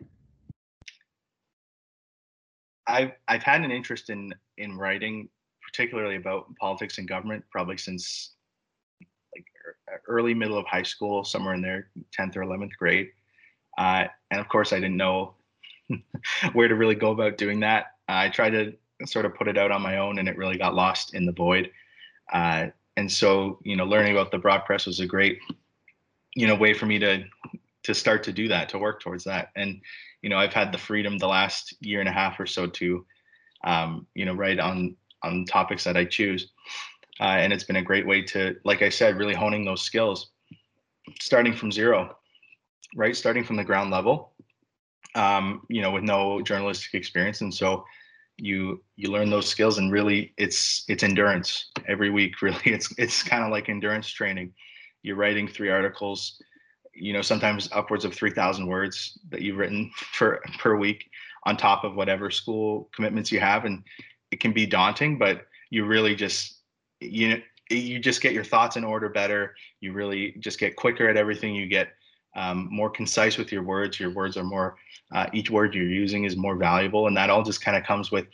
I've 2.87 3.13
I've 3.29 3.41
had 3.41 3.61
an 3.61 3.71
interest 3.71 4.09
in 4.09 4.33
in 4.57 4.77
writing, 4.77 5.29
particularly 5.65 6.17
about 6.17 6.53
politics 6.59 6.97
and 6.97 7.07
government, 7.07 7.45
probably 7.49 7.77
since 7.77 8.33
like 9.33 9.45
early 10.09 10.33
middle 10.33 10.57
of 10.57 10.65
high 10.65 10.83
school, 10.83 11.23
somewhere 11.23 11.53
in 11.53 11.61
there, 11.61 11.89
tenth 12.11 12.35
or 12.35 12.41
eleventh 12.41 12.73
grade, 12.77 13.07
uh, 13.77 14.07
and 14.31 14.41
of 14.41 14.49
course 14.49 14.73
I 14.73 14.81
didn't 14.81 14.97
know 14.97 15.35
where 16.51 16.67
to 16.67 16.75
really 16.75 16.95
go 16.95 17.11
about 17.11 17.37
doing 17.37 17.61
that. 17.61 17.93
I 18.09 18.27
tried 18.27 18.49
to 18.49 18.73
sort 19.05 19.25
of 19.25 19.35
put 19.35 19.47
it 19.47 19.57
out 19.57 19.71
on 19.71 19.81
my 19.81 19.97
own, 19.97 20.19
and 20.19 20.27
it 20.27 20.37
really 20.37 20.57
got 20.57 20.75
lost 20.75 21.13
in 21.13 21.25
the 21.25 21.31
void. 21.31 21.71
Uh, 22.31 22.67
and 22.97 23.11
so, 23.11 23.59
you 23.63 23.75
know, 23.75 23.85
learning 23.85 24.13
about 24.13 24.31
the 24.31 24.37
Brock 24.37 24.65
Press 24.65 24.85
was 24.85 24.99
a 24.99 25.05
great, 25.05 25.39
you 26.35 26.47
know, 26.47 26.55
way 26.55 26.73
for 26.73 26.85
me 26.85 26.99
to 26.99 27.23
to 27.83 27.95
start 27.95 28.23
to 28.23 28.33
do 28.33 28.47
that, 28.49 28.69
to 28.69 28.77
work 28.77 29.01
towards 29.01 29.23
that. 29.23 29.49
And 29.55 29.81
you 30.21 30.29
know, 30.29 30.37
I've 30.37 30.53
had 30.53 30.71
the 30.71 30.77
freedom 30.77 31.17
the 31.17 31.27
last 31.27 31.73
year 31.79 31.99
and 31.99 32.09
a 32.09 32.11
half 32.11 32.39
or 32.39 32.45
so 32.45 32.67
to, 32.67 33.05
um, 33.63 34.05
you 34.15 34.25
know, 34.25 34.33
write 34.33 34.59
on 34.59 34.95
on 35.23 35.45
topics 35.45 35.83
that 35.83 35.97
I 35.97 36.05
choose. 36.05 36.51
Uh, 37.19 37.37
and 37.39 37.51
it's 37.51 37.65
been 37.65 37.75
a 37.75 37.81
great 37.81 38.07
way 38.07 38.21
to, 38.21 38.55
like 38.63 38.81
I 38.81 38.89
said, 38.89 39.17
really 39.17 39.33
honing 39.33 39.65
those 39.65 39.81
skills, 39.81 40.31
starting 41.19 41.53
from 41.53 41.71
zero, 41.71 42.15
right? 42.95 43.15
Starting 43.15 43.43
from 43.43 43.57
the 43.57 43.63
ground 43.63 43.91
level, 43.91 44.31
um, 45.15 45.61
you 45.67 45.81
know, 45.81 45.91
with 45.91 46.03
no 46.03 46.41
journalistic 46.41 46.93
experience. 46.93 47.41
And 47.41 47.53
so 47.53 47.83
you 48.39 48.81
you 48.95 49.11
learn 49.11 49.29
those 49.29 49.47
skills 49.47 49.77
and 49.77 49.91
really 49.91 50.33
it's 50.37 50.83
it's 50.87 51.03
endurance. 51.03 51.71
Every 51.87 52.09
week 52.09 52.41
really 52.41 52.61
it's 52.65 52.93
it's 52.97 53.23
kind 53.23 53.43
of 53.43 53.51
like 53.51 53.69
endurance 53.69 54.07
training. 54.07 54.53
You're 55.03 55.15
writing 55.15 55.47
three 55.47 55.69
articles 55.69 56.41
you 56.93 57.13
know 57.13 57.21
sometimes 57.21 57.69
upwards 57.71 58.03
of 58.03 58.13
3000 58.13 58.67
words 58.67 59.17
that 59.29 59.41
you've 59.41 59.57
written 59.57 59.89
for 60.13 60.41
per 60.57 60.75
week 60.75 61.09
on 61.43 61.55
top 61.55 61.83
of 61.85 61.95
whatever 61.95 62.29
school 62.29 62.89
commitments 62.93 63.31
you 63.31 63.39
have 63.39 63.63
and 63.63 63.83
it 64.31 64.39
can 64.41 64.51
be 64.51 64.65
daunting 64.65 65.17
but 65.17 65.45
you 65.69 65.85
really 65.85 66.13
just 66.15 66.57
you 66.99 67.29
know 67.29 67.37
you 67.69 67.99
just 67.99 68.21
get 68.21 68.33
your 68.33 68.43
thoughts 68.43 68.77
in 68.77 68.83
order 68.83 69.09
better. 69.09 69.55
You 69.79 69.93
really 69.93 70.35
just 70.39 70.59
get 70.59 70.75
quicker 70.75 71.07
at 71.07 71.17
everything 71.17 71.53
you 71.53 71.67
get 71.67 71.89
um, 72.39 72.69
more 72.71 72.89
concise 72.89 73.37
with 73.37 73.51
your 73.51 73.63
words. 73.63 73.99
Your 73.99 74.11
words 74.11 74.37
are 74.37 74.45
more, 74.45 74.77
uh, 75.11 75.27
each 75.33 75.49
word 75.49 75.75
you're 75.75 75.89
using 75.89 76.23
is 76.23 76.37
more 76.37 76.55
valuable. 76.55 77.07
And 77.07 77.17
that 77.17 77.29
all 77.29 77.43
just 77.43 77.61
kind 77.61 77.75
of 77.75 77.83
comes 77.83 78.11
with 78.11 78.27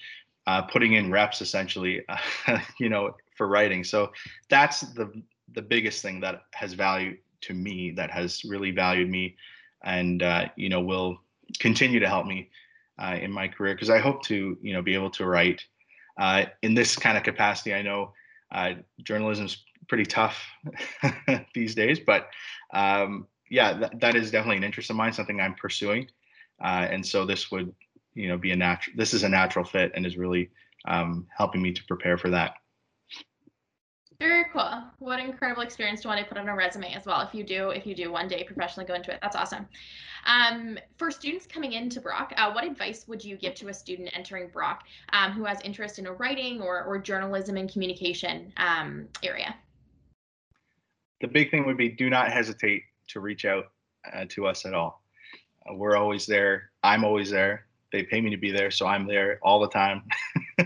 uh, 0.46 0.62
putting 0.62 0.94
in 0.94 1.12
reps 1.12 1.42
essentially, 1.42 2.04
uh, 2.08 2.60
you 2.80 2.88
know, 2.88 3.16
for 3.36 3.48
writing. 3.48 3.84
So 3.84 4.12
that's 4.48 4.82
the, 4.82 5.12
the 5.54 5.62
biggest 5.64 6.04
thing 6.04 6.20
that 6.20 6.44
has 6.54 6.74
value 6.74 7.18
to 7.42 7.56
me, 7.56 7.92
that 7.92 8.12
has 8.12 8.44
really 8.46 8.70
valued 8.70 9.10
me 9.10 9.36
and, 9.84 10.22
uh, 10.22 10.50
you 10.56 10.70
know, 10.70 10.82
will 10.82 11.18
continue 11.60 12.00
to 12.00 12.08
help 12.08 12.28
me 12.28 12.52
uh, 13.00 13.18
in 13.20 13.32
my 13.32 13.48
career 13.48 13.74
because 13.74 13.90
I 13.90 13.98
hope 13.98 14.22
to, 14.26 14.56
you 14.62 14.74
know, 14.74 14.84
be 14.84 14.94
able 14.94 15.10
to 15.12 15.26
write 15.26 15.64
uh, 16.20 16.46
in 16.62 16.76
this 16.76 16.96
kind 16.96 17.18
of 17.18 17.24
capacity. 17.24 17.74
I 17.74 17.82
know 17.82 18.14
journalism's 19.04 19.64
pretty 19.88 20.06
tough 20.06 20.46
these 21.56 21.74
days, 21.74 22.00
but 22.00 22.30
um, 22.74 23.28
yeah, 23.56 23.74
that, 23.74 24.00
that 24.02 24.16
is 24.16 24.32
definitely 24.32 24.58
an 24.58 24.66
interest 24.66 24.90
of 24.90 24.98
mine, 24.98 25.14
something 25.14 25.40
I'm 25.40 25.56
pursuing. 25.56 26.08
Uh, 26.62 26.88
and 26.92 27.06
so 27.06 27.26
this 27.26 27.52
would, 27.52 27.74
you 28.14 28.28
know, 28.28 28.38
be 28.38 28.52
a 28.52 28.56
natural, 28.56 28.98
this 28.98 29.14
is 29.14 29.24
a 29.24 29.30
natural 29.30 29.64
fit 29.64 29.94
and 29.96 30.06
is 30.06 30.18
really 30.18 30.50
um, 30.86 31.26
helping 31.36 31.62
me 31.62 31.72
to 31.72 31.84
prepare 31.86 32.18
for 32.18 32.30
that. 32.30 32.56
Very 34.20 34.46
cool. 34.52 34.84
What 35.00 35.22
incredible 35.22 35.62
experience 35.62 36.02
to 36.02 36.10
want 36.10 36.20
to 36.20 36.26
put 36.26 36.38
on 36.38 36.50
a 36.50 36.56
resume 36.56 36.94
as 36.94 37.06
well. 37.06 37.22
If 37.22 37.34
you 37.34 37.46
do, 37.46 37.70
if 37.70 37.86
you 37.86 37.96
do 37.96 38.12
one 38.12 38.28
day 38.28 38.44
professionally 38.44 38.86
go 38.86 38.94
into 38.94 39.14
it, 39.14 39.20
that's 39.22 39.38
awesome. 39.38 39.68
Um, 40.26 40.78
for 40.98 41.10
students 41.10 41.48
coming 41.48 41.74
into 41.74 42.02
Brock, 42.02 42.34
uh, 42.36 42.52
what 42.52 42.66
advice 42.66 43.08
would 43.08 43.24
you 43.24 43.38
give 43.38 43.56
to 43.56 43.70
a 43.70 43.74
student 43.74 44.10
entering 44.14 44.50
Brock 44.50 44.84
um, 45.14 45.32
who 45.32 45.46
has 45.46 45.62
interest 45.62 45.98
in 45.98 46.08
a 46.08 46.14
writing 46.14 46.62
or, 46.62 46.84
or 46.84 46.98
journalism 46.98 47.56
and 47.56 47.72
communication 47.72 48.52
um, 48.58 49.08
area? 49.24 49.56
The 51.22 51.28
big 51.28 51.52
thing 51.52 51.66
would 51.66 51.78
be 51.78 51.88
do 51.88 52.10
not 52.10 52.32
hesitate 52.32 52.84
to 53.08 53.20
reach 53.20 53.46
out 53.46 53.72
uh, 54.14 54.26
to 54.30 54.48
us 54.48 54.66
at 54.66 54.74
all. 54.74 55.02
Uh, 55.70 55.74
we're 55.74 55.96
always 55.96 56.26
there. 56.26 56.72
I'm 56.84 57.04
always 57.04 57.30
there. 57.30 57.66
They 57.92 58.04
pay 58.04 58.22
me 58.22 58.30
to 58.30 58.38
be 58.38 58.52
there, 58.52 58.72
so 58.72 58.88
I'm 58.88 59.08
there 59.08 59.40
all 59.42 59.60
the 59.60 59.70
time, 59.70 60.04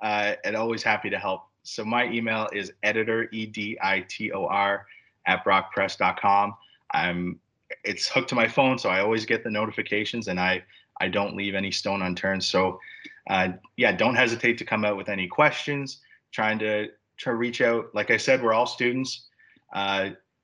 uh, 0.00 0.32
and 0.44 0.56
always 0.56 0.82
happy 0.82 1.10
to 1.10 1.18
help 1.18 1.42
So 1.62 1.84
my 1.84 2.06
email 2.06 2.48
is 2.52 2.72
editor, 2.82 3.28
E 3.32 3.46
D 3.46 3.78
I 3.82 4.00
T 4.08 4.32
O 4.32 4.46
R, 4.46 4.86
at 5.26 5.44
brockpress.com. 5.44 6.54
I'm 6.92 7.38
it's 7.84 8.08
hooked 8.08 8.30
to 8.30 8.34
my 8.34 8.48
phone, 8.48 8.78
so 8.78 8.88
I 8.88 9.00
always 9.00 9.26
get 9.26 9.44
the 9.44 9.50
notifications 9.50 10.28
and 10.28 10.40
I, 10.40 10.64
I 11.00 11.08
don't 11.08 11.36
leave 11.36 11.54
any 11.54 11.70
stone 11.70 12.00
unturned. 12.00 12.42
So 12.42 12.80
uh, 13.28 13.50
yeah, 13.76 13.92
don't 13.92 14.14
hesitate 14.14 14.56
to 14.58 14.64
come 14.64 14.84
out 14.84 14.96
with 14.96 15.08
any 15.08 15.28
questions, 15.28 16.00
trying 16.32 16.58
to 16.60 16.88
to 17.18 17.34
reach 17.34 17.60
out. 17.60 17.94
Like 17.94 18.10
I 18.10 18.16
said, 18.16 18.42
we're 18.42 18.54
all 18.54 18.66
students. 18.66 19.26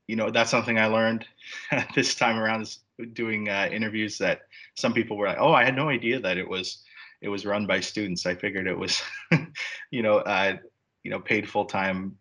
You 0.06 0.16
know, 0.16 0.30
that's 0.30 0.50
something 0.50 0.78
I 0.78 0.86
learned 0.86 1.26
this 1.94 2.14
time 2.14 2.38
around 2.38 2.62
is 2.62 2.80
doing 3.12 3.48
uh, 3.48 3.68
interviews 3.72 4.18
that 4.18 4.42
some 4.76 4.92
people 4.92 5.16
were 5.16 5.26
like, 5.26 5.38
"Oh, 5.40 5.52
I 5.52 5.64
had 5.64 5.76
no 5.76 5.88
idea 5.88 6.20
that 6.20 6.38
it 6.38 6.48
was 6.48 6.84
it 7.24 7.28
was 7.28 7.46
run 7.46 7.66
by 7.66 7.80
students. 7.80 8.26
I 8.26 8.34
figured 8.34 8.66
it 8.66 8.78
was, 8.78 9.02
you 9.90 10.02
know, 10.02 10.18
uh, 10.18 10.56
you 11.02 11.10
know, 11.10 11.20
paid 11.20 11.48
full 11.48 11.64
time, 11.64 12.16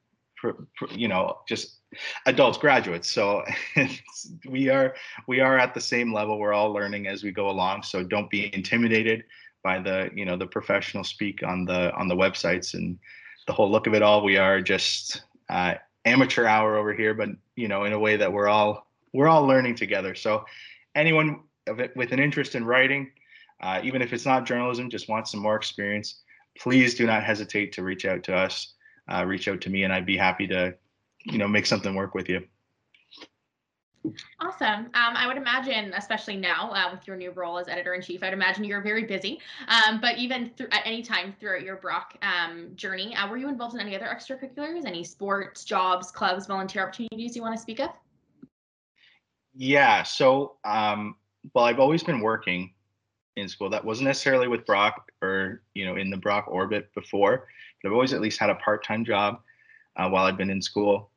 you 0.92 1.10
know, 1.10 1.40
just 1.48 1.80
adults, 2.26 2.58
graduates. 2.58 3.10
So 3.10 3.44
we 4.50 4.70
are 4.70 4.96
we 5.28 5.42
are 5.42 5.60
at 5.60 5.74
the 5.74 5.82
same 5.82 6.14
level. 6.14 6.40
We're 6.40 6.54
all 6.54 6.72
learning 6.72 7.08
as 7.08 7.22
we 7.22 7.32
go 7.32 7.50
along. 7.50 7.84
So 7.84 8.04
don't 8.04 8.30
be 8.30 8.54
intimidated 8.56 9.26
by 9.64 9.80
the 9.80 10.10
you 10.16 10.26
know 10.26 10.38
the 10.38 10.48
professional 10.48 11.04
speak 11.04 11.44
on 11.44 11.66
the 11.66 11.94
on 11.96 12.08
the 12.08 12.16
websites 12.16 12.74
and 12.74 12.98
the 13.48 13.54
whole 13.54 13.70
look 13.70 13.88
of 13.88 13.94
it 13.94 14.02
all. 14.02 14.24
We 14.24 14.38
are 14.38 14.62
just 14.62 15.24
uh, 15.50 15.76
amateur 16.06 16.46
hour 16.46 16.78
over 16.78 16.94
here, 16.94 17.14
but 17.14 17.30
you 17.56 17.68
know, 17.68 17.86
in 17.86 17.94
a 17.94 18.00
way 18.00 18.18
that 18.18 18.32
we're 18.32 18.48
all 18.48 18.88
we're 19.14 19.28
all 19.28 19.46
learning 19.46 19.76
together. 19.76 20.16
So 20.16 20.46
anyone 20.96 21.42
with 21.96 22.12
an 22.12 22.20
interest 22.20 22.56
in 22.56 22.66
writing, 22.66 23.12
uh, 23.62 23.80
even 23.84 24.02
if 24.02 24.12
it's 24.12 24.26
not 24.26 24.46
journalism, 24.46 24.90
just 24.90 25.08
wants 25.08 25.32
some 25.32 25.40
more 25.40 25.56
experience, 25.56 26.22
please 26.58 26.96
do 26.96 27.06
not 27.06 27.24
hesitate 27.24 27.72
to 27.74 27.84
reach 27.84 28.06
out 28.06 28.24
to 28.24 28.36
us, 28.36 28.74
uh, 29.12 29.24
reach 29.26 29.48
out 29.48 29.62
to 29.62 29.70
me, 29.70 29.84
and 29.84 29.94
I'd 29.94 30.06
be 30.06 30.18
happy 30.18 30.48
to, 30.48 30.76
you 31.26 31.38
know, 31.38 31.48
make 31.48 31.66
something 31.66 31.96
work 31.96 32.14
with 32.14 32.28
you. 32.28 32.46
Awesome. 34.40 34.86
Um, 34.86 34.92
I 34.94 35.28
would 35.28 35.38
imagine, 35.38 35.94
especially 35.94 36.36
now 36.36 36.72
uh, 36.72 36.92
with 36.92 37.08
your 37.08 37.16
new 37.16 37.32
role 37.32 37.58
as 37.58 37.68
editor 37.68 37.94
in 37.94 38.02
chief, 38.02 38.22
I'd 38.22 38.34
imagine 38.34 38.64
you're 38.66 38.82
very 38.82 39.06
busy. 39.06 39.40
Um, 39.68 40.02
but 40.02 40.18
even 40.18 40.50
th- 40.58 40.70
at 40.72 40.82
any 40.86 41.02
time 41.02 41.34
throughout 41.40 41.62
your 41.62 41.78
Brock 41.78 42.18
um, 42.22 42.72
journey, 42.76 43.16
uh, 43.16 43.30
were 43.30 43.38
you 43.38 43.48
involved 43.48 43.76
in 43.76 43.82
any 43.82 43.96
other 43.96 44.08
extracurriculars, 44.08 44.86
any 44.86 45.04
sports, 45.04 45.64
jobs, 45.64 46.12
clubs, 46.12 46.48
volunteer 46.48 46.84
opportunities 46.84 47.36
you 47.36 47.42
want 47.42 47.56
to 47.56 47.62
speak 47.62 47.80
of? 47.80 47.90
Yeah. 49.56 50.04
So, 50.04 50.58
um, 50.66 51.16
well, 51.54 51.66
I've 51.66 51.80
always 51.80 52.04
been 52.04 52.20
working 52.20 52.74
in 53.36 53.48
school. 53.48 53.70
That 53.70 53.84
wasn't 53.84 54.08
necessarily 54.08 54.48
with 54.48 54.66
Brock 54.66 55.12
or 55.22 55.62
you 55.74 55.86
know 55.86 55.96
in 55.96 56.10
the 56.10 56.18
Brock 56.18 56.46
orbit 56.48 56.94
before, 56.94 57.48
but 57.82 57.90
I've 57.90 57.94
always 57.94 58.14
at 58.14 58.22
least 58.22 58.40
had 58.40 58.50
a 58.50 58.56
part-time 58.56 59.06
job 59.06 59.42
uh, 59.96 60.10
while 60.10 60.26
I've 60.26 60.38
been 60.38 60.50
in 60.50 60.62
school. 60.62 61.10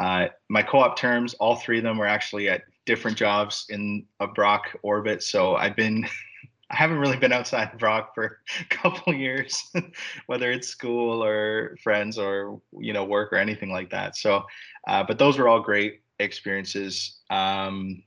Uh, 0.00 0.28
my 0.48 0.62
co-op 0.62 0.96
terms, 0.96 1.34
all 1.34 1.56
three 1.56 1.76
of 1.76 1.84
them 1.84 1.98
were 1.98 2.06
actually 2.06 2.48
at 2.48 2.62
different 2.86 3.18
jobs 3.18 3.66
in 3.68 4.06
a 4.20 4.26
Brock 4.26 4.74
orbit. 4.82 5.22
So 5.22 5.56
I've 5.56 5.76
been, 5.76 6.06
I 6.70 6.76
haven't 6.76 6.98
really 6.98 7.18
been 7.18 7.34
outside 7.34 7.70
of 7.72 7.78
Brock 7.78 8.14
for 8.14 8.38
a 8.60 8.64
couple 8.70 9.12
years, 9.12 9.62
whether 10.26 10.50
it's 10.50 10.68
school 10.68 11.22
or 11.22 11.76
friends 11.82 12.16
or 12.16 12.62
you 12.78 12.94
know 12.94 13.04
work 13.04 13.30
or 13.32 13.36
anything 13.36 13.70
like 13.70 13.90
that. 13.90 14.16
So, 14.16 14.44
uh, 14.88 15.04
but 15.06 15.18
those 15.18 15.38
were 15.38 15.48
all 15.48 15.60
great 15.60 16.00
experiences. 16.18 17.18
Um, 17.28 18.02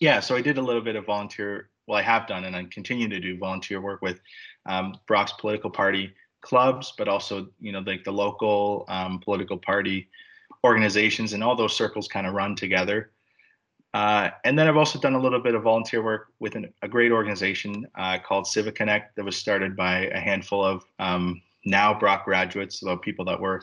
yeah, 0.00 0.20
so 0.20 0.34
I 0.34 0.40
did 0.40 0.56
a 0.56 0.62
little 0.62 0.82
bit 0.82 0.96
of 0.96 1.04
volunteer. 1.04 1.68
Well, 1.86 1.98
I 1.98 2.02
have 2.02 2.26
done, 2.28 2.44
and 2.44 2.56
I 2.56 2.64
continue 2.64 3.08
to 3.08 3.20
do 3.20 3.36
volunteer 3.36 3.82
work 3.82 4.00
with 4.00 4.20
um, 4.66 4.94
Brock's 5.06 5.32
political 5.32 5.68
party 5.68 6.14
clubs, 6.40 6.94
but 6.96 7.08
also 7.08 7.48
you 7.58 7.72
know 7.72 7.80
like 7.80 8.04
the 8.04 8.12
local 8.12 8.86
um, 8.88 9.18
political 9.18 9.58
party 9.58 10.08
organizations 10.64 11.32
and 11.32 11.42
all 11.42 11.56
those 11.56 11.76
circles 11.76 12.08
kind 12.08 12.26
of 12.26 12.34
run 12.34 12.54
together. 12.54 13.10
Uh, 13.92 14.30
and 14.44 14.58
then 14.58 14.68
I've 14.68 14.76
also 14.76 15.00
done 15.00 15.14
a 15.14 15.20
little 15.20 15.40
bit 15.40 15.54
of 15.54 15.62
volunteer 15.62 16.02
work 16.02 16.28
with 16.38 16.54
an, 16.54 16.72
a 16.82 16.88
great 16.88 17.10
organization 17.10 17.86
uh, 17.96 18.18
called 18.18 18.46
Civic 18.46 18.76
Connect 18.76 19.16
that 19.16 19.24
was 19.24 19.36
started 19.36 19.76
by 19.76 20.06
a 20.06 20.20
handful 20.20 20.64
of 20.64 20.84
um, 21.00 21.42
now 21.64 21.98
Brock 21.98 22.24
graduates, 22.24 22.80
so 22.80 22.96
people 22.96 23.24
that 23.24 23.40
were 23.40 23.62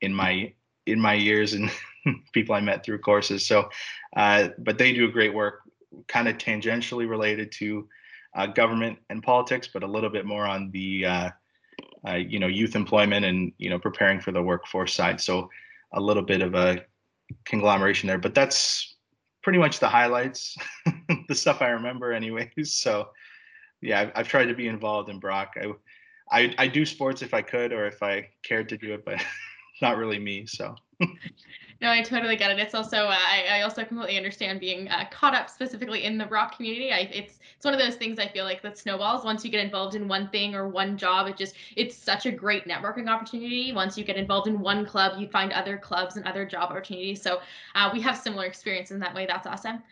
in 0.00 0.12
my 0.12 0.52
in 0.86 0.98
my 0.98 1.14
years 1.14 1.52
and 1.52 1.70
people 2.32 2.54
I 2.54 2.60
met 2.60 2.84
through 2.84 2.98
courses. 2.98 3.46
So, 3.46 3.68
uh, 4.16 4.48
but 4.58 4.76
they 4.76 4.92
do 4.92 5.10
great 5.10 5.32
work, 5.32 5.60
kind 6.08 6.26
of 6.26 6.36
tangentially 6.36 7.08
related 7.08 7.52
to 7.52 7.88
uh, 8.34 8.46
government 8.46 8.98
and 9.08 9.22
politics, 9.22 9.68
but 9.72 9.82
a 9.82 9.86
little 9.86 10.10
bit 10.10 10.26
more 10.26 10.46
on 10.46 10.70
the 10.72 11.06
uh, 11.06 11.30
uh, 12.08 12.14
you 12.14 12.38
know 12.38 12.46
youth 12.46 12.74
employment 12.74 13.24
and 13.24 13.52
you 13.58 13.70
know 13.70 13.78
preparing 13.78 14.20
for 14.20 14.32
the 14.32 14.42
workforce 14.42 14.94
side. 14.94 15.20
So 15.20 15.48
a 15.92 16.00
little 16.00 16.22
bit 16.22 16.42
of 16.42 16.54
a 16.54 16.84
conglomeration 17.44 18.06
there, 18.06 18.18
but 18.18 18.34
that's 18.34 18.96
pretty 19.42 19.58
much 19.58 19.78
the 19.78 19.88
highlights, 19.88 20.56
the 21.28 21.34
stuff 21.34 21.62
I 21.62 21.68
remember, 21.68 22.12
anyways. 22.12 22.48
So, 22.64 23.08
yeah, 23.80 24.00
I've, 24.00 24.12
I've, 24.14 24.28
tried 24.28 24.46
to 24.46 24.54
be 24.54 24.68
involved 24.68 25.08
in 25.08 25.18
Brock. 25.18 25.54
I, 25.56 25.72
I, 26.30 26.54
I 26.58 26.68
do 26.68 26.84
sports 26.84 27.22
if 27.22 27.32
I 27.32 27.40
could 27.40 27.72
or 27.72 27.86
if 27.86 28.02
I 28.02 28.28
cared 28.44 28.68
to 28.68 28.76
do 28.76 28.92
it, 28.92 29.04
but 29.04 29.22
not 29.82 29.96
really 29.96 30.18
me. 30.18 30.46
So. 30.46 30.74
No, 31.80 31.90
I 31.90 32.02
totally 32.02 32.36
get 32.36 32.50
it. 32.50 32.58
It's 32.58 32.74
also 32.74 33.06
uh, 33.06 33.16
I, 33.16 33.58
I 33.58 33.62
also 33.62 33.84
completely 33.84 34.18
understand 34.18 34.60
being 34.60 34.88
uh, 34.88 35.06
caught 35.10 35.34
up 35.34 35.48
specifically 35.48 36.04
in 36.04 36.18
the 36.18 36.26
Brock 36.26 36.56
community. 36.56 36.92
I, 36.92 37.10
it's 37.12 37.38
it's 37.56 37.64
one 37.64 37.72
of 37.72 37.80
those 37.80 37.96
things 37.96 38.18
I 38.18 38.28
feel 38.28 38.44
like 38.44 38.60
that 38.62 38.76
snowballs. 38.76 39.24
Once 39.24 39.44
you 39.44 39.50
get 39.50 39.64
involved 39.64 39.94
in 39.94 40.06
one 40.06 40.28
thing 40.28 40.54
or 40.54 40.68
one 40.68 40.98
job, 40.98 41.26
it 41.26 41.38
just 41.38 41.54
it's 41.76 41.96
such 41.96 42.26
a 42.26 42.30
great 42.30 42.66
networking 42.66 43.08
opportunity. 43.08 43.72
Once 43.72 43.96
you 43.96 44.04
get 44.04 44.16
involved 44.16 44.46
in 44.46 44.60
one 44.60 44.84
club, 44.84 45.18
you 45.18 45.26
find 45.26 45.52
other 45.52 45.78
clubs 45.78 46.16
and 46.16 46.26
other 46.26 46.44
job 46.44 46.70
opportunities. 46.70 47.22
So 47.22 47.40
uh, 47.74 47.88
we 47.92 48.00
have 48.02 48.18
similar 48.18 48.44
experience 48.44 48.90
in 48.90 48.98
that 49.00 49.14
way. 49.14 49.24
That's 49.24 49.46
awesome. 49.46 49.82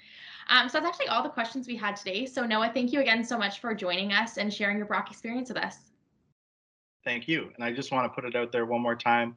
Um, 0.51 0.69
so 0.69 0.81
that's 0.81 0.89
actually 0.89 1.09
all 1.09 1.23
the 1.23 1.29
questions 1.29 1.67
we 1.67 1.77
had 1.77 1.97
today. 1.97 2.27
So 2.27 2.45
Noah, 2.45 2.71
thank 2.73 2.93
you 2.93 3.01
again 3.01 3.25
so 3.25 3.39
much 3.39 3.61
for 3.61 3.75
joining 3.75 4.13
us 4.13 4.37
and 4.37 4.53
sharing 4.53 4.77
your 4.77 4.87
Brock 4.87 5.11
experience 5.11 5.49
with 5.49 5.59
us. 5.59 5.77
Thank 7.05 7.29
you. 7.29 7.51
And 7.55 7.65
I 7.65 7.73
just 7.73 7.93
want 7.93 8.05
to 8.05 8.15
put 8.15 8.27
it 8.27 8.37
out 8.37 8.53
there 8.53 8.67
one 8.67 8.83
more 8.83 8.97
time 8.97 9.37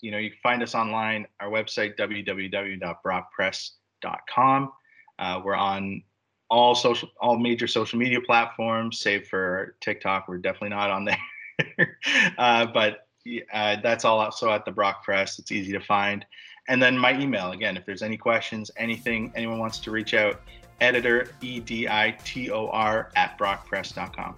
you 0.00 0.10
know, 0.10 0.18
you 0.18 0.30
can 0.30 0.38
find 0.42 0.62
us 0.62 0.74
online, 0.74 1.26
our 1.40 1.50
website, 1.50 1.96
www.brockpress.com. 1.96 4.72
Uh, 5.18 5.40
we're 5.44 5.56
on 5.56 6.02
all 6.50 6.74
social, 6.74 7.10
all 7.20 7.38
major 7.38 7.66
social 7.66 7.98
media 7.98 8.20
platforms, 8.20 9.00
save 9.00 9.26
for 9.26 9.76
TikTok. 9.80 10.28
We're 10.28 10.38
definitely 10.38 10.70
not 10.70 10.90
on 10.90 11.04
there. 11.04 11.98
uh, 12.38 12.66
but 12.66 13.06
uh, 13.52 13.76
that's 13.82 14.04
all 14.04 14.20
also 14.20 14.50
at 14.50 14.64
the 14.64 14.70
Brock 14.70 15.04
Press. 15.04 15.38
It's 15.38 15.52
easy 15.52 15.72
to 15.72 15.80
find. 15.80 16.24
And 16.68 16.82
then 16.82 16.96
my 16.96 17.18
email, 17.18 17.52
again, 17.52 17.76
if 17.76 17.86
there's 17.86 18.02
any 18.02 18.16
questions, 18.16 18.70
anything, 18.76 19.32
anyone 19.34 19.58
wants 19.58 19.78
to 19.80 19.90
reach 19.90 20.14
out, 20.14 20.40
editor, 20.80 21.30
E 21.40 21.60
D 21.60 21.88
I 21.88 22.16
T 22.24 22.50
O 22.50 22.68
R, 22.68 23.10
at 23.16 23.38
brockpress.com. 23.38 24.36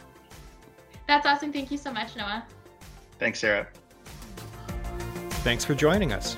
That's 1.07 1.27
awesome. 1.27 1.53
Thank 1.53 1.71
you 1.71 1.79
so 1.79 1.93
much, 1.93 2.17
Noah. 2.17 2.45
Thanks, 3.19 3.41
Sarah. 3.41 3.67
Thanks 5.43 5.65
for 5.65 5.75
joining 5.75 6.13
us. 6.13 6.37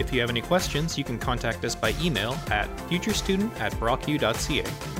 If 0.00 0.12
you 0.12 0.20
have 0.20 0.30
any 0.30 0.40
questions, 0.40 0.98
you 0.98 1.04
can 1.04 1.18
contact 1.18 1.64
us 1.64 1.74
by 1.74 1.94
email 2.00 2.36
at 2.50 2.68
futurestudent 2.88 3.58
at 3.60 3.72
brocku.ca. 3.74 4.97